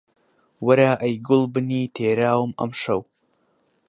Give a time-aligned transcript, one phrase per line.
[0.65, 3.01] وەرە ئەی گوڵبنی تێراوم ئەمشەو